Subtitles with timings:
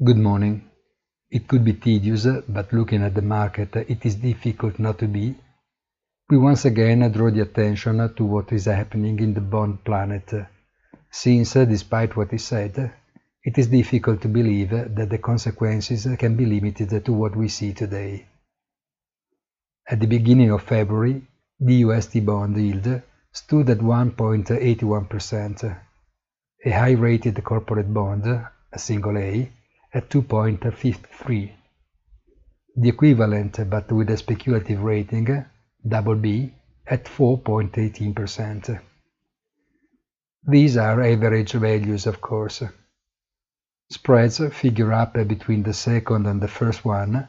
[0.00, 0.62] Good morning.
[1.28, 5.34] It could be tedious, but looking at the market, it is difficult not to be.
[6.30, 10.32] We once again draw the attention to what is happening in the bond planet,
[11.10, 12.92] since, despite what is said,
[13.42, 17.72] it is difficult to believe that the consequences can be limited to what we see
[17.72, 18.24] today.
[19.90, 21.26] At the beginning of February,
[21.58, 23.02] the USD bond yield
[23.32, 25.76] stood at 1.81%,
[26.64, 29.50] a high-rated corporate bond, a single A,
[29.92, 31.52] at 2.53.
[32.76, 35.44] The equivalent, but with a speculative rating,
[35.86, 36.52] double B,
[36.86, 38.80] at 4.18%.
[40.46, 42.62] These are average values, of course.
[43.90, 47.26] Spreads figure up between the second and the first one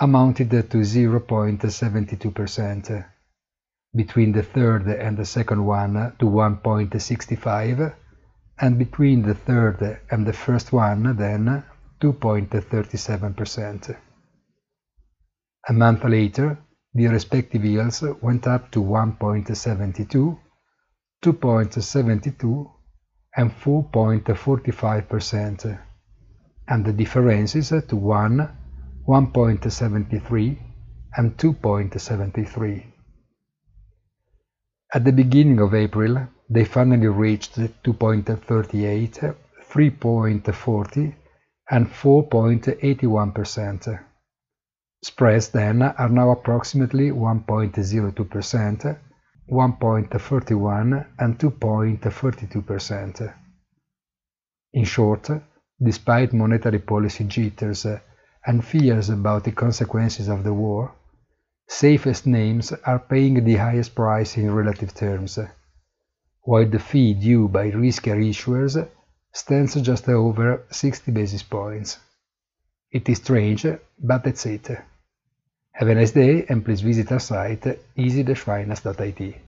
[0.00, 3.04] amounted to 0.72%,
[3.94, 7.94] between the third and the second one to 1.65,
[8.60, 11.64] and between the third and the first one then
[12.00, 13.96] 2.37%.
[15.68, 16.56] A month later,
[16.94, 20.38] the respective yields went up to 1.72,
[21.22, 22.70] 2.72
[23.36, 25.78] and 4.45%,
[26.68, 28.48] and the differences to 1,
[29.06, 30.58] 1.73
[31.16, 32.84] and 2.73.
[34.94, 39.34] At the beginning of April, they finally reached 2.38,
[39.70, 41.14] 3.40
[41.70, 44.04] and 4.81%.
[45.02, 48.98] Spreads then are now approximately 1.02%,
[49.50, 53.34] 1.31 and 2.32%.
[54.72, 55.28] In short,
[55.80, 57.86] despite monetary policy jitters
[58.46, 60.92] and fears about the consequences of the war,
[61.68, 65.38] safest names are paying the highest price in relative terms,
[66.42, 68.76] while the fee due by riskier issuers
[69.32, 71.98] stands just over 60 basis points.
[72.90, 73.66] It is strange,
[73.98, 74.70] but that's it.
[75.72, 77.66] Have a nice day and please visit our site
[77.96, 79.47] easy-finance.it.